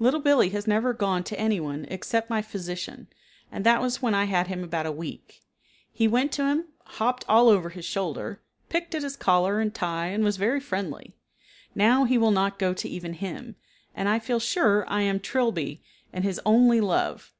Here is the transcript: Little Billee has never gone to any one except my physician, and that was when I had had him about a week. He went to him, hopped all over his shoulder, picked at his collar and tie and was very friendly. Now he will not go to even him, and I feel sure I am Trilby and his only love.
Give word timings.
Little 0.00 0.18
Billee 0.18 0.48
has 0.48 0.66
never 0.66 0.92
gone 0.92 1.22
to 1.22 1.38
any 1.38 1.60
one 1.60 1.84
except 1.90 2.28
my 2.28 2.42
physician, 2.42 3.06
and 3.52 3.64
that 3.64 3.80
was 3.80 4.02
when 4.02 4.16
I 4.16 4.24
had 4.24 4.48
had 4.48 4.48
him 4.48 4.64
about 4.64 4.84
a 4.84 4.90
week. 4.90 5.44
He 5.92 6.08
went 6.08 6.32
to 6.32 6.46
him, 6.48 6.64
hopped 6.84 7.24
all 7.28 7.48
over 7.48 7.68
his 7.68 7.84
shoulder, 7.84 8.42
picked 8.68 8.96
at 8.96 9.04
his 9.04 9.14
collar 9.14 9.60
and 9.60 9.72
tie 9.72 10.06
and 10.06 10.24
was 10.24 10.38
very 10.38 10.58
friendly. 10.58 11.14
Now 11.72 12.02
he 12.02 12.18
will 12.18 12.32
not 12.32 12.58
go 12.58 12.74
to 12.74 12.88
even 12.88 13.12
him, 13.12 13.54
and 13.94 14.08
I 14.08 14.18
feel 14.18 14.40
sure 14.40 14.84
I 14.90 15.02
am 15.02 15.20
Trilby 15.20 15.84
and 16.12 16.24
his 16.24 16.40
only 16.44 16.80
love. 16.80 17.32